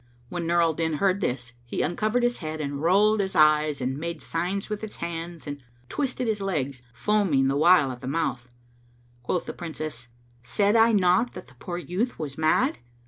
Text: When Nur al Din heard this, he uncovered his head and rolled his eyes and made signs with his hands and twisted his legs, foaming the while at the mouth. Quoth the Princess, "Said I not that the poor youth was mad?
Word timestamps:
When 0.29 0.47
Nur 0.47 0.63
al 0.63 0.73
Din 0.73 0.93
heard 0.93 1.21
this, 1.21 1.53
he 1.63 1.83
uncovered 1.83 2.23
his 2.23 2.39
head 2.39 2.59
and 2.59 2.81
rolled 2.81 3.19
his 3.19 3.35
eyes 3.35 3.79
and 3.79 3.99
made 3.99 4.19
signs 4.19 4.67
with 4.67 4.81
his 4.81 4.95
hands 4.95 5.45
and 5.45 5.61
twisted 5.89 6.27
his 6.27 6.41
legs, 6.41 6.81
foaming 6.91 7.47
the 7.49 7.55
while 7.55 7.91
at 7.91 8.01
the 8.01 8.07
mouth. 8.07 8.49
Quoth 9.21 9.45
the 9.45 9.53
Princess, 9.53 10.07
"Said 10.41 10.75
I 10.75 10.91
not 10.91 11.33
that 11.33 11.49
the 11.49 11.53
poor 11.53 11.77
youth 11.77 12.17
was 12.17 12.35
mad? 12.35 12.79